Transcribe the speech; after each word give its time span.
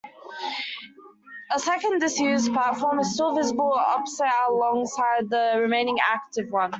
A 1.51 1.59
second 1.59 1.99
disused 1.99 2.51
platform 2.51 2.99
is 3.01 3.13
still 3.13 3.35
visible 3.35 3.71
opposite 3.73 4.25
alongside 4.49 5.29
the 5.29 5.59
remaining 5.59 5.97
active 6.01 6.49
one. 6.51 6.69